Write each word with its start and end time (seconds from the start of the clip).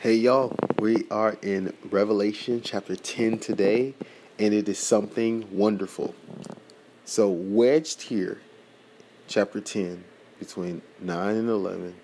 Hey 0.00 0.14
y'all, 0.14 0.54
we 0.78 1.08
are 1.10 1.36
in 1.42 1.74
Revelation 1.90 2.60
chapter 2.62 2.94
10 2.94 3.40
today, 3.40 3.94
and 4.38 4.54
it 4.54 4.68
is 4.68 4.78
something 4.78 5.48
wonderful. 5.50 6.14
So, 7.04 7.28
wedged 7.28 8.02
here, 8.02 8.40
chapter 9.26 9.60
10, 9.60 10.04
between 10.38 10.82
9 11.00 11.34
and 11.34 11.48
11, 11.48 11.96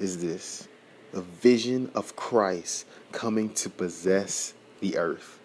is 0.00 0.20
this 0.20 0.66
a 1.12 1.20
vision 1.20 1.92
of 1.94 2.16
Christ 2.16 2.84
coming 3.12 3.54
to 3.54 3.70
possess 3.70 4.52
the 4.80 4.98
earth. 4.98 5.38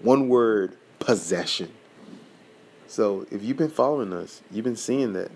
One 0.00 0.28
word 0.28 0.76
possession. 0.98 1.72
So, 2.86 3.26
if 3.30 3.42
you've 3.42 3.56
been 3.56 3.70
following 3.70 4.12
us, 4.12 4.42
you've 4.50 4.66
been 4.66 4.76
seeing 4.76 5.14
that 5.14 5.30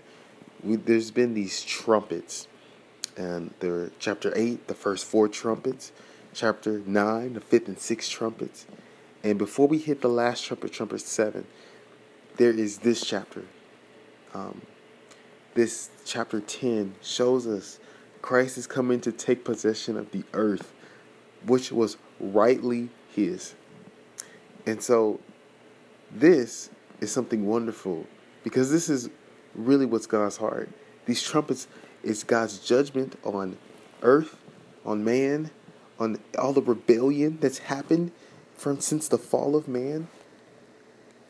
we, 0.63 0.77
there's 0.77 1.11
been 1.11 1.33
these 1.33 1.65
trumpets. 1.65 2.47
And 3.17 3.55
there, 3.61 3.91
chapter 3.99 4.35
8, 4.37 4.69
the 4.69 4.75
first 4.75 5.07
four 5.07 5.27
trumpets 5.27 5.93
chapter 6.33 6.83
9, 6.85 7.35
the 7.35 7.41
fifth 7.41 7.69
and 7.69 7.79
sixth 7.79 8.11
trumpets. 8.11 8.67
And 9.23 9.39
before 9.39 9.69
we 9.69 9.79
hit 9.79 10.01
the 10.01 10.09
last 10.09 10.45
trumpet, 10.45 10.73
trumpet 10.73 11.01
7, 11.01 11.47
there 12.37 12.51
is 12.51 12.79
this 12.79 13.05
chapter. 13.05 13.45
Um, 14.33 14.63
this 15.55 15.91
chapter 16.05 16.41
10 16.41 16.95
shows 17.03 17.47
us 17.47 17.81
Christ 18.23 18.59
is 18.59 18.67
coming 18.67 19.01
to 19.01 19.13
take 19.13 19.45
possession 19.45 19.97
of 19.97 20.11
the 20.13 20.25
earth, 20.33 20.73
which 21.47 21.73
was 21.73 21.97
rightly 22.19 22.91
his. 23.15 23.55
And 24.67 24.83
so, 24.83 25.21
this 26.11 26.71
is 27.01 27.11
something 27.11 27.47
wonderful 27.47 28.07
because 28.45 28.71
this 28.71 28.89
is 28.89 29.11
really 29.55 29.87
what's 29.87 30.07
God's 30.07 30.37
heart. 30.37 30.69
These 31.07 31.23
trumpets 31.23 31.67
is 32.03 32.25
God's 32.25 32.59
judgment 32.59 33.19
on 33.25 33.57
earth, 34.03 34.37
on 34.85 35.05
man, 35.05 35.51
on 36.01 36.19
all 36.39 36.53
the 36.53 36.63
rebellion 36.63 37.39
that's 37.41 37.59
happened 37.59 38.11
from 38.55 38.81
since 38.81 39.07
the 39.07 39.19
fall 39.19 39.55
of 39.55 39.69
man. 39.69 40.09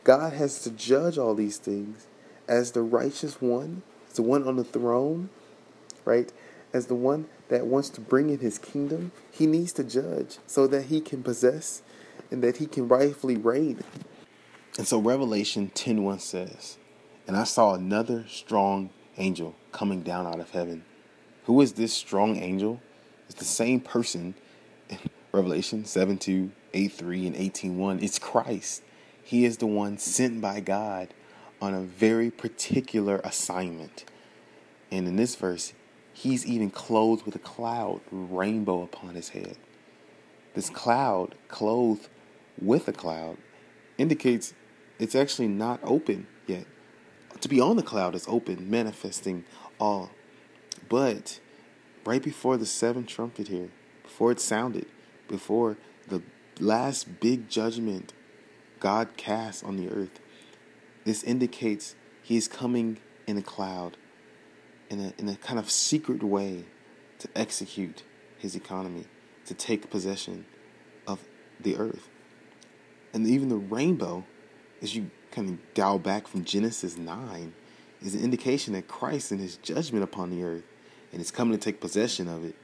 God 0.04 0.32
has 0.32 0.62
to 0.62 0.70
judge 0.70 1.18
all 1.18 1.34
these 1.34 1.58
things 1.58 2.06
as 2.48 2.72
the 2.72 2.82
righteous 2.82 3.40
one, 3.42 3.82
as 4.08 4.14
the 4.14 4.22
one 4.22 4.46
on 4.46 4.56
the 4.56 4.64
throne, 4.64 5.28
right? 6.04 6.32
As 6.72 6.86
the 6.86 6.94
one 6.94 7.26
that 7.48 7.66
wants 7.66 7.90
to 7.90 8.00
bring 8.00 8.30
in 8.30 8.38
his 8.38 8.58
kingdom, 8.58 9.12
he 9.30 9.46
needs 9.46 9.72
to 9.74 9.84
judge 9.84 10.38
so 10.46 10.66
that 10.68 10.84
he 10.84 11.00
can 11.00 11.22
possess 11.22 11.82
and 12.30 12.42
that 12.42 12.58
he 12.58 12.66
can 12.66 12.88
rightfully 12.88 13.36
reign. 13.36 13.82
And 14.78 14.86
so 14.86 14.98
Revelation 14.98 15.70
10:1 15.74 16.20
says, 16.20 16.78
"And 17.26 17.36
I 17.36 17.44
saw 17.44 17.74
another 17.74 18.24
strong 18.28 18.90
angel 19.20 19.54
coming 19.72 20.02
down 20.02 20.26
out 20.26 20.40
of 20.40 20.50
heaven. 20.50 20.84
Who 21.44 21.60
is 21.60 21.74
this 21.74 21.92
strong 21.92 22.36
angel? 22.36 22.80
It's 23.28 23.38
the 23.38 23.44
same 23.44 23.80
person 23.80 24.34
Revelation 25.32 25.84
7 25.84 26.18
2, 26.18 26.50
8 26.74 26.92
3, 26.92 27.26
and 27.28 27.36
18 27.36 27.78
1. 27.78 28.02
It's 28.02 28.18
Christ. 28.18 28.82
He 29.22 29.44
is 29.44 29.58
the 29.58 29.66
one 29.66 29.98
sent 29.98 30.40
by 30.40 30.60
God 30.60 31.14
on 31.60 31.74
a 31.74 31.80
very 31.80 32.30
particular 32.30 33.20
assignment. 33.22 34.04
And 34.90 35.06
in 35.06 35.16
this 35.16 35.36
verse, 35.36 35.72
he's 36.12 36.44
even 36.46 36.70
clothed 36.70 37.24
with 37.24 37.36
a 37.36 37.40
cloud, 37.40 38.00
rainbow 38.10 38.82
upon 38.82 39.14
his 39.14 39.30
head. 39.30 39.56
This 40.54 40.68
cloud, 40.68 41.36
clothed 41.48 42.08
with 42.60 42.88
a 42.88 42.92
cloud, 42.92 43.36
indicates 43.98 44.52
it's 44.98 45.14
actually 45.14 45.48
not 45.48 45.80
open 45.84 46.26
yet. 46.46 46.66
To 47.40 47.48
be 47.48 47.60
on 47.60 47.76
the 47.76 47.82
cloud 47.82 48.14
is 48.14 48.26
open, 48.28 48.68
manifesting 48.68 49.44
all. 49.78 50.10
But 50.88 51.38
right 52.04 52.22
before 52.22 52.56
the 52.56 52.66
seventh 52.66 53.06
trumpet 53.06 53.48
here, 53.48 53.70
before 54.10 54.32
it 54.32 54.40
sounded, 54.40 54.86
before 55.28 55.76
the 56.08 56.20
last 56.58 57.20
big 57.20 57.48
judgment 57.48 58.12
God 58.80 59.16
casts 59.16 59.62
on 59.62 59.76
the 59.76 59.88
earth. 59.88 60.18
This 61.04 61.22
indicates 61.22 61.94
he 62.20 62.36
is 62.36 62.48
coming 62.48 62.98
in 63.28 63.38
a 63.38 63.42
cloud, 63.42 63.96
in 64.88 64.98
a, 65.00 65.12
in 65.16 65.28
a 65.28 65.36
kind 65.36 65.60
of 65.60 65.70
secret 65.70 66.24
way 66.24 66.64
to 67.20 67.28
execute 67.36 68.02
his 68.36 68.56
economy, 68.56 69.04
to 69.46 69.54
take 69.54 69.88
possession 69.90 70.44
of 71.06 71.20
the 71.60 71.76
earth. 71.76 72.08
And 73.14 73.24
even 73.28 73.48
the 73.48 73.56
rainbow, 73.56 74.24
as 74.82 74.96
you 74.96 75.12
kind 75.30 75.48
of 75.48 75.74
dial 75.74 76.00
back 76.00 76.26
from 76.26 76.44
Genesis 76.44 76.98
9, 76.98 77.54
is 78.02 78.16
an 78.16 78.24
indication 78.24 78.74
that 78.74 78.88
Christ 78.88 79.30
and 79.30 79.40
his 79.40 79.56
judgment 79.56 80.02
upon 80.02 80.30
the 80.30 80.42
earth 80.42 80.64
and 81.12 81.20
is 81.20 81.30
coming 81.30 81.56
to 81.56 81.64
take 81.64 81.80
possession 81.80 82.26
of 82.26 82.44
it, 82.44 82.56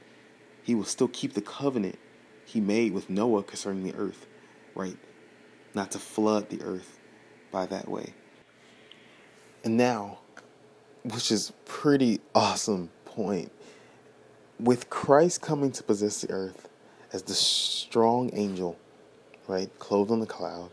he 0.67 0.75
will 0.75 0.83
still 0.83 1.07
keep 1.07 1.31
the 1.31 1.39
covenant 1.39 1.97
he 2.43 2.59
made 2.59 2.91
with 2.91 3.09
Noah 3.09 3.41
concerning 3.41 3.83
the 3.83 3.95
earth, 3.95 4.27
right? 4.75 4.97
Not 5.73 5.91
to 5.91 5.97
flood 5.97 6.49
the 6.49 6.61
earth 6.61 6.99
by 7.53 7.67
that 7.67 7.87
way. 7.87 8.13
And 9.63 9.77
now, 9.77 10.19
which 11.03 11.31
is 11.31 11.53
pretty 11.63 12.19
awesome 12.35 12.89
point, 13.05 13.49
with 14.59 14.89
Christ 14.89 15.41
coming 15.41 15.71
to 15.71 15.83
possess 15.83 16.19
the 16.19 16.31
earth 16.31 16.67
as 17.13 17.23
the 17.23 17.33
strong 17.33 18.29
angel, 18.33 18.77
right, 19.47 19.69
clothed 19.79 20.11
on 20.11 20.19
the 20.19 20.25
cloud, 20.25 20.69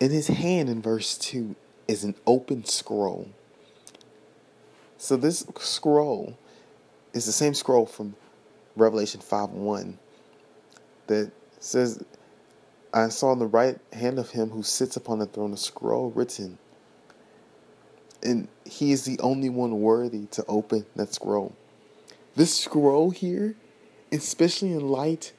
in 0.00 0.10
his 0.10 0.26
hand 0.26 0.68
in 0.68 0.82
verse 0.82 1.16
2 1.18 1.54
is 1.86 2.02
an 2.02 2.16
open 2.26 2.64
scroll. 2.64 3.28
So 4.98 5.16
this 5.16 5.46
scroll 5.60 6.36
is 7.12 7.26
the 7.26 7.32
same 7.32 7.54
scroll 7.54 7.86
from 7.86 8.16
Revelation 8.76 9.20
5 9.20 9.50
1 9.50 9.98
that 11.06 11.32
says, 11.60 12.04
I 12.92 13.08
saw 13.08 13.32
in 13.32 13.38
the 13.38 13.46
right 13.46 13.78
hand 13.92 14.18
of 14.18 14.30
him 14.30 14.50
who 14.50 14.62
sits 14.62 14.96
upon 14.96 15.18
the 15.18 15.26
throne 15.26 15.52
a 15.52 15.56
scroll 15.56 16.10
written. 16.10 16.58
And 18.22 18.48
he 18.64 18.92
is 18.92 19.04
the 19.04 19.18
only 19.20 19.48
one 19.48 19.80
worthy 19.80 20.26
to 20.26 20.44
open 20.46 20.86
that 20.96 21.14
scroll. 21.14 21.54
This 22.34 22.54
scroll 22.54 23.10
here, 23.10 23.54
especially 24.10 24.72
in 24.72 24.88
light 24.88 25.32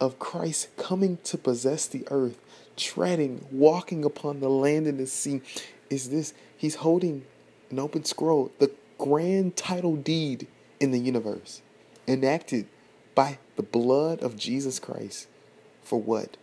of 0.00 0.18
Christ 0.18 0.68
coming 0.76 1.18
to 1.24 1.36
possess 1.36 1.86
the 1.86 2.06
earth, 2.10 2.38
treading, 2.76 3.46
walking 3.50 4.04
upon 4.04 4.40
the 4.40 4.48
land 4.48 4.86
and 4.86 4.98
the 4.98 5.06
sea, 5.06 5.42
is 5.90 6.10
this. 6.10 6.32
He's 6.56 6.76
holding 6.76 7.24
an 7.70 7.78
open 7.78 8.04
scroll, 8.04 8.52
the 8.58 8.70
grand 8.98 9.56
title 9.56 9.96
deed 9.96 10.46
in 10.78 10.90
the 10.90 10.98
universe, 10.98 11.62
enacted 12.06 12.66
by 13.14 13.38
the 13.56 13.62
blood 13.62 14.22
of 14.22 14.36
Jesus 14.36 14.78
Christ 14.78 15.28
for 15.82 16.00
what? 16.00 16.36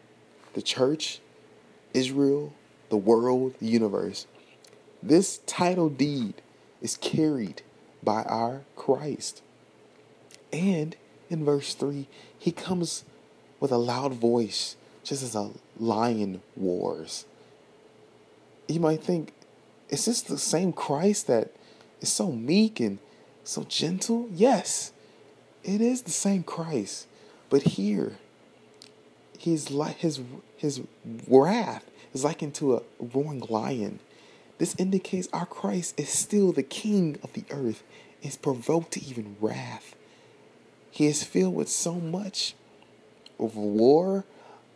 The 0.54 0.62
church, 0.62 1.20
Israel, 1.94 2.54
the 2.90 2.98
world, 2.98 3.56
the 3.60 3.68
universe. 3.68 4.28
This 5.02 5.40
title 5.46 5.90
deed 5.90 6.36
is 6.82 6.98
carried 6.98 7.62
by 8.04 8.24
our 8.24 8.62
Christ. 8.76 9.42
And 10.52 10.96
in 11.30 11.44
verse 11.44 11.74
3, 11.74 12.08
he 12.38 12.52
comes 12.52 13.04
with 13.60 13.72
a 13.72 13.78
loud 13.78 14.14
voice, 14.14 14.76
just 15.04 15.24
as 15.24 15.36
a 15.36 15.52
lion 15.80 16.42
roars. 16.56 17.26
You 18.68 18.80
might 18.80 19.04
think, 19.04 19.34
is 19.90 20.06
this 20.06 20.22
the 20.22 20.38
same 20.38 20.74
Christ 20.74 21.28
that 21.28 21.52
is 22.02 22.10
so 22.10 22.32
meek 22.32 22.80
and 22.80 23.00
so 23.44 23.64
gentle? 23.64 24.28
Yes. 24.34 24.92
It 25.68 25.82
is 25.82 26.04
the 26.04 26.12
same 26.12 26.44
Christ, 26.44 27.08
but 27.50 27.62
here, 27.62 28.14
he's 29.38 29.70
like 29.70 29.98
his 29.98 30.22
his 30.56 30.82
wrath 31.28 31.84
is 32.14 32.24
likened 32.24 32.56
to 32.56 32.76
a 32.78 32.82
roaring 33.00 33.44
lion. 33.50 34.00
This 34.60 34.76
indicates 34.80 35.28
our 35.34 35.46
Christ 35.46 36.00
is 36.00 36.08
still 36.10 36.54
the 36.54 36.64
King 36.64 37.20
of 37.22 37.34
the 37.34 37.44
earth, 37.52 37.84
is 38.24 38.38
provoked 38.38 38.92
to 38.94 39.04
even 39.04 39.36
wrath. 39.42 39.94
He 40.90 41.06
is 41.06 41.24
filled 41.24 41.54
with 41.54 41.70
so 41.70 41.96
much 41.96 42.56
of 43.38 43.58
war, 43.58 44.24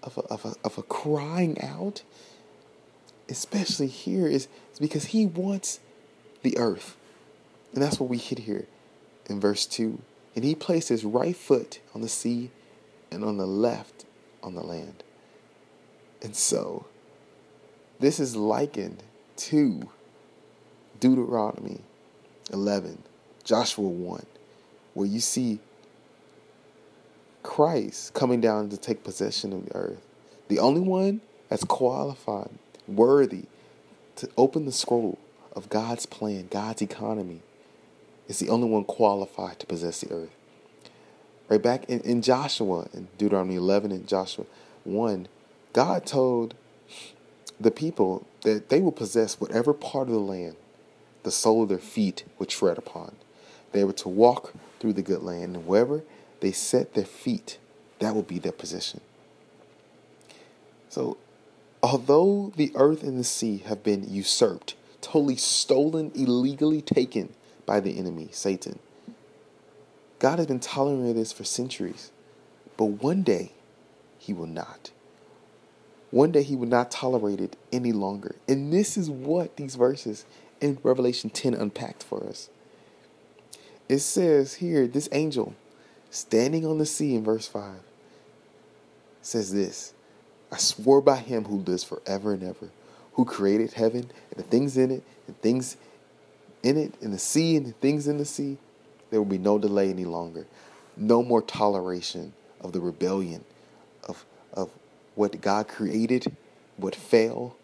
of 0.04 0.18
a, 0.18 0.22
of 0.22 0.46
a, 0.46 0.54
of 0.64 0.78
a 0.78 0.84
crying 0.84 1.60
out, 1.62 2.04
especially 3.30 3.88
here, 3.88 4.28
is, 4.28 4.50
because 4.80 5.06
he 5.06 5.26
wants 5.26 5.80
the 6.44 6.58
earth. 6.58 6.98
And 7.74 7.82
that's 7.82 8.00
what 8.00 8.10
we 8.10 8.18
hit 8.18 8.40
here 8.40 8.68
in 9.28 9.40
verse 9.40 9.66
2. 9.66 10.00
And 10.36 10.44
he 10.44 10.56
placed 10.56 10.90
his 10.90 11.04
right 11.04 11.36
foot 11.36 11.80
on 11.94 12.02
the 12.02 12.10
sea 12.10 12.52
and 13.12 13.24
on 13.24 13.38
the 13.38 13.48
left 13.48 14.06
on 14.42 14.56
the 14.56 14.64
land. 14.64 15.04
And 16.22 16.36
so, 16.36 16.86
this 18.00 18.20
is 18.20 18.36
likened 18.36 19.04
to 19.38 19.90
Deuteronomy 21.00 21.82
11, 22.54 23.04
Joshua 23.44 23.88
1, 23.88 24.26
where 24.94 25.08
you 25.08 25.20
see 25.20 25.60
Christ 27.44 28.14
coming 28.14 28.40
down 28.40 28.70
to 28.70 28.78
take 28.78 29.04
possession 29.04 29.52
of 29.52 29.66
the 29.66 29.76
earth. 29.76 30.06
The 30.48 30.60
only 30.60 30.82
one 30.82 31.22
that's 31.50 31.64
qualified, 31.64 32.52
worthy 32.88 33.46
to 34.18 34.30
open 34.38 34.66
the 34.66 34.72
scroll 34.72 35.18
of 35.54 35.70
God's 35.70 36.06
plan, 36.06 36.48
God's 36.50 36.82
economy, 36.82 37.42
is 38.32 38.40
the 38.40 38.50
only 38.50 38.68
one 38.68 38.86
qualified 38.86 39.60
to 39.60 39.66
possess 39.66 40.00
the 40.00 40.12
earth. 40.12 40.34
Right 41.50 41.62
back 41.62 41.84
in, 41.90 42.00
in 42.02 42.22
Joshua, 42.22 42.88
in 42.94 43.10
Deuteronomy 43.18 43.56
11 43.56 43.92
and 43.92 44.08
Joshua 44.08 44.46
1, 44.86 45.28
God 45.74 46.06
told 46.06 46.56
the 47.60 47.72
people 47.72 48.26
that 48.44 48.70
they 48.70 48.80
will 48.80 48.94
possess 48.94 49.40
whatever 49.40 49.74
part 49.74 50.08
of 50.08 50.14
the 50.14 50.20
land 50.20 50.56
the 51.24 51.32
sole 51.32 51.64
of 51.64 51.70
their 51.70 51.78
feet 51.78 52.24
would 52.40 52.48
tread 52.48 52.78
upon. 52.78 53.16
They 53.74 53.84
were 53.84 53.94
to 53.94 54.08
walk 54.08 54.54
through 54.80 54.94
the 54.94 55.02
good 55.02 55.24
land, 55.24 55.56
and 55.56 55.68
wherever 55.68 56.02
they 56.40 56.54
set 56.54 56.94
their 56.94 57.06
feet, 57.06 57.58
that 58.00 58.16
will 58.16 58.24
be 58.24 58.40
their 58.40 58.54
position. 58.54 59.02
So, 60.88 61.18
although 61.84 62.54
the 62.56 62.72
earth 62.76 63.04
and 63.04 63.20
the 63.20 63.26
sea 63.26 63.58
have 63.66 63.84
been 63.84 64.10
usurped, 64.10 64.76
totally 65.02 65.36
stolen, 65.36 66.12
illegally 66.16 66.82
taken 66.82 67.34
by 67.66 67.80
the 67.80 67.98
enemy, 67.98 68.30
Satan, 68.32 68.80
God 70.20 70.38
has 70.38 70.48
been 70.48 70.60
tolerating 70.60 71.16
this 71.16 71.32
for 71.32 71.44
centuries. 71.44 72.12
But 72.78 72.86
one 72.86 73.24
day, 73.24 73.52
he 74.18 74.34
will 74.34 74.48
not. 74.48 74.92
One 76.12 76.32
day, 76.32 76.44
he 76.44 76.56
will 76.56 76.68
not 76.68 76.92
tolerate 76.92 77.42
it 77.42 77.56
any 77.72 77.92
longer. 77.92 78.36
And 78.48 78.72
this 78.72 78.98
is 78.98 79.10
what 79.10 79.56
these 79.58 79.76
verses 79.76 80.26
in 80.60 80.78
Revelation 80.84 81.30
10 81.30 81.54
unpacked 81.54 82.04
for 82.04 82.24
us. 82.28 82.50
It 83.90 84.00
says 84.00 84.56
here, 84.56 84.88
this 84.88 85.10
angel 85.12 85.56
standing 86.12 86.66
on 86.66 86.78
the 86.78 86.86
sea 86.86 87.16
in 87.16 87.24
verse 87.24 87.48
5 87.48 87.80
says 89.22 89.54
this 89.54 89.94
I 90.52 90.58
swore 90.58 91.02
by 91.02 91.18
him 91.18 91.46
who 91.46 91.58
lives 91.58 91.84
forever 91.84 92.34
and 92.34 92.44
ever, 92.44 92.70
who 93.14 93.26
created 93.26 93.74
heaven 93.74 94.12
and 94.30 94.38
the 94.38 94.44
things 94.44 94.78
in 94.78 94.92
it, 94.92 95.04
and 95.28 95.40
things 95.42 95.78
in 96.64 96.78
it, 96.78 96.94
in 97.02 97.12
the 97.12 97.20
sea 97.20 97.56
and 97.56 97.66
the 97.66 97.72
things 97.74 98.08
in 98.08 98.18
the 98.18 98.26
sea. 98.26 98.58
There 99.10 99.20
will 99.20 99.30
be 99.30 99.38
no 99.38 99.58
delay 99.58 99.90
any 99.90 100.06
longer. 100.06 100.46
No 100.96 101.24
more 101.24 101.42
toleration 101.42 102.34
of 102.60 102.72
the 102.72 102.80
rebellion 102.80 103.44
of, 104.08 104.26
of 104.54 104.70
what 105.16 105.40
God 105.42 105.68
created, 105.68 106.36
what 106.78 106.96
fell. 106.96 107.56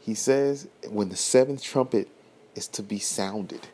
He 0.00 0.14
says 0.14 0.68
when 0.88 1.08
the 1.08 1.16
seventh 1.16 1.62
trumpet 1.62 2.08
is 2.54 2.66
to 2.68 2.82
be 2.82 2.98
sounded, 2.98 3.68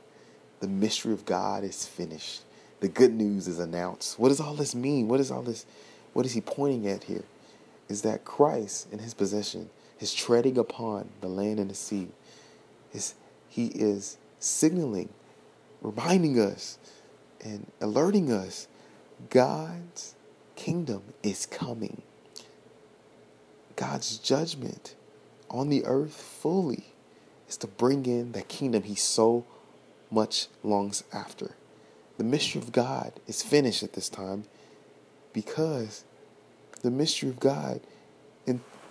the 0.60 0.68
mystery 0.68 1.12
of 1.12 1.24
God 1.24 1.64
is 1.64 1.86
finished. 1.86 2.42
The 2.80 2.88
good 2.88 3.14
news 3.14 3.48
is 3.48 3.58
announced. 3.58 4.18
What 4.18 4.28
does 4.28 4.40
all 4.40 4.54
this 4.54 4.74
mean? 4.74 5.08
What 5.08 5.20
is 5.20 5.30
all 5.30 5.42
this? 5.42 5.64
What 6.12 6.26
is 6.26 6.32
he 6.32 6.40
pointing 6.40 6.86
at 6.86 7.04
here? 7.04 7.24
Is 7.88 8.02
that 8.02 8.24
Christ 8.24 8.92
in 8.92 8.98
his 8.98 9.14
possession, 9.14 9.70
his 9.96 10.12
treading 10.12 10.58
upon 10.58 11.08
the 11.20 11.28
land 11.28 11.58
and 11.58 11.70
the 11.70 11.74
sea, 11.74 12.08
is 12.92 13.14
he 13.54 13.66
is 13.66 14.18
signaling, 14.40 15.10
reminding 15.80 16.40
us, 16.40 16.76
and 17.40 17.70
alerting 17.80 18.32
us 18.32 18.66
God's 19.30 20.16
kingdom 20.56 21.02
is 21.22 21.46
coming. 21.46 22.02
God's 23.76 24.18
judgment 24.18 24.96
on 25.48 25.68
the 25.68 25.84
earth 25.84 26.20
fully 26.20 26.86
is 27.48 27.56
to 27.58 27.68
bring 27.68 28.06
in 28.06 28.32
that 28.32 28.48
kingdom 28.48 28.82
he 28.82 28.96
so 28.96 29.44
much 30.10 30.48
longs 30.64 31.04
after. 31.12 31.54
The 32.18 32.24
mystery 32.24 32.60
of 32.60 32.72
God 32.72 33.12
is 33.28 33.40
finished 33.40 33.84
at 33.84 33.92
this 33.92 34.08
time 34.08 34.46
because 35.32 36.02
the 36.82 36.90
mystery 36.90 37.28
of 37.28 37.38
God 37.38 37.82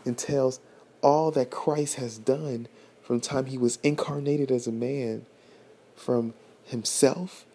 entails 0.06 0.62
all 1.02 1.32
that 1.32 1.52
Christ 1.52 1.96
has 1.96 2.18
done 2.18 2.70
from 3.04 3.20
the 3.20 3.26
time 3.26 3.46
he 3.46 3.58
was 3.58 3.78
incarnated 3.84 4.52
as 4.52 4.66
a 4.66 4.72
man, 4.72 5.26
from 5.96 6.34
himself 6.66 7.46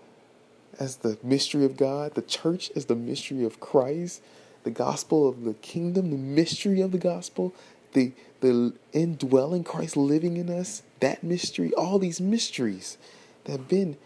as 0.79 0.97
the 0.97 1.19
mystery 1.23 1.65
of 1.65 1.77
God, 1.77 2.15
the 2.15 2.23
church 2.23 2.71
as 2.77 2.85
the 2.85 2.95
mystery 2.95 3.45
of 3.45 3.59
Christ, 3.59 4.23
the 4.63 4.71
gospel 4.71 5.29
of 5.29 5.45
the 5.45 5.55
kingdom, 5.55 6.11
the 6.11 6.17
mystery 6.17 6.81
of 6.81 6.93
the 6.93 6.99
gospel, 6.99 7.55
the 7.93 8.13
the 8.41 8.73
indwelling 8.93 9.65
Christ 9.65 9.97
living 9.97 10.37
in 10.37 10.49
us, 10.49 10.83
that 11.01 11.25
mystery, 11.25 11.73
all 11.75 11.99
these 11.99 12.21
mysteries 12.21 12.99
that 13.45 13.53
have 13.53 13.69
been 13.69 13.97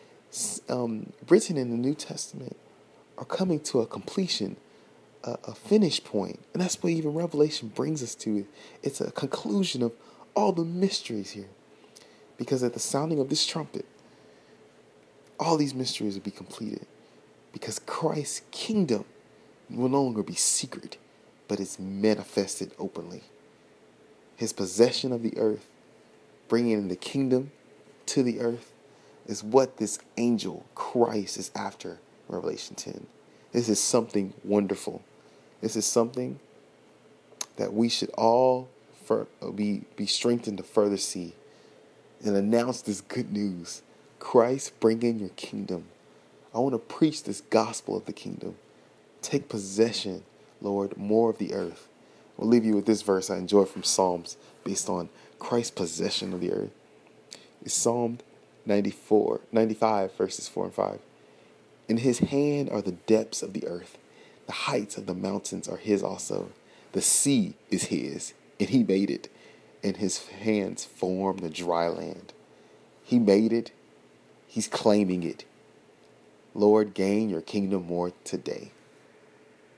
um, 0.68 1.12
written 1.28 1.56
in 1.58 1.70
the 1.70 1.76
New 1.76 1.94
Testament 1.94 2.56
are 3.18 3.26
coming 3.26 3.60
to 3.60 3.80
a 3.80 3.86
completion, 3.86 4.56
a, 5.24 5.36
a 5.44 5.54
finish. 5.54 6.00
And 6.14 6.38
that's 6.54 6.82
what 6.82 6.90
even 6.90 7.12
Revelation 7.12 7.68
brings 7.68 8.02
us 8.02 8.14
to. 8.16 8.46
It's 8.82 9.00
a 9.00 9.10
conclusion 9.10 9.82
of 9.82 9.92
all 10.34 10.52
the 10.52 10.64
mysteries 10.64 11.32
here. 11.32 11.48
Because 12.38 12.62
at 12.62 12.72
the 12.72 12.80
sounding 12.80 13.20
of 13.20 13.28
this 13.28 13.46
trumpet, 13.46 13.84
all 15.38 15.56
these 15.56 15.74
mysteries 15.74 16.14
will 16.14 16.22
be 16.22 16.30
completed. 16.30 16.86
Because 17.52 17.78
Christ's 17.78 18.42
kingdom 18.50 19.04
will 19.70 19.88
no 19.88 20.02
longer 20.02 20.22
be 20.22 20.34
secret, 20.34 20.96
but 21.48 21.60
it's 21.60 21.78
manifested 21.78 22.72
openly. 22.78 23.22
His 24.36 24.52
possession 24.52 25.12
of 25.12 25.22
the 25.22 25.36
earth, 25.36 25.66
bringing 26.48 26.88
the 26.88 26.96
kingdom 26.96 27.52
to 28.06 28.22
the 28.22 28.40
earth, 28.40 28.72
is 29.26 29.44
what 29.44 29.76
this 29.76 29.98
angel, 30.16 30.64
Christ, 30.74 31.36
is 31.36 31.50
after 31.54 31.98
Revelation 32.28 32.74
10. 32.74 33.06
This 33.52 33.68
is 33.68 33.78
something 33.78 34.32
wonderful. 34.42 35.02
This 35.60 35.76
is 35.76 35.86
something 35.86 36.40
that 37.56 37.72
we 37.72 37.88
should 37.88 38.10
all 38.10 38.68
for, 39.04 39.26
uh, 39.40 39.50
be, 39.50 39.82
be 39.96 40.06
strengthened 40.06 40.58
to 40.58 40.64
further 40.64 40.96
see 40.96 41.34
and 42.24 42.36
announce 42.36 42.82
this 42.82 43.00
good 43.00 43.32
news. 43.32 43.82
Christ, 44.18 44.78
bring 44.80 45.02
in 45.02 45.18
your 45.18 45.30
kingdom. 45.30 45.84
I 46.54 46.58
want 46.58 46.74
to 46.74 46.78
preach 46.78 47.24
this 47.24 47.40
gospel 47.50 47.96
of 47.96 48.04
the 48.04 48.12
kingdom. 48.12 48.56
Take 49.20 49.48
possession, 49.48 50.22
Lord, 50.60 50.96
more 50.96 51.30
of 51.30 51.38
the 51.38 51.54
earth. 51.54 51.88
We'll 52.36 52.48
leave 52.48 52.64
you 52.64 52.74
with 52.74 52.86
this 52.86 53.02
verse 53.02 53.30
I 53.30 53.36
enjoy 53.36 53.64
from 53.64 53.82
Psalms 53.82 54.36
based 54.64 54.88
on 54.88 55.08
Christ's 55.38 55.72
possession 55.72 56.32
of 56.32 56.40
the 56.40 56.52
earth. 56.52 56.70
It's 57.64 57.74
Psalm 57.74 58.18
94, 58.66 59.40
95, 59.50 60.14
verses 60.14 60.48
4 60.48 60.64
and 60.66 60.74
5. 60.74 60.98
In 61.88 61.96
his 61.98 62.20
hand 62.20 62.70
are 62.70 62.82
the 62.82 62.92
depths 62.92 63.42
of 63.42 63.52
the 63.52 63.66
earth, 63.66 63.98
the 64.46 64.52
heights 64.52 64.96
of 64.96 65.06
the 65.06 65.14
mountains 65.14 65.68
are 65.68 65.76
his 65.76 66.02
also. 66.02 66.50
The 66.92 67.02
sea 67.02 67.54
is 67.70 67.84
his, 67.84 68.34
and 68.62 68.70
he 68.70 68.84
made 68.84 69.10
it, 69.10 69.28
and 69.82 69.96
his 69.96 70.28
hands 70.28 70.84
formed 70.84 71.40
the 71.40 71.50
dry 71.50 71.88
land. 71.88 72.32
He 73.02 73.18
made 73.18 73.52
it, 73.52 73.72
he's 74.46 74.68
claiming 74.68 75.24
it. 75.24 75.44
Lord, 76.54 76.94
gain 76.94 77.28
your 77.28 77.40
kingdom 77.40 77.88
more 77.88 78.12
today. 78.22 78.70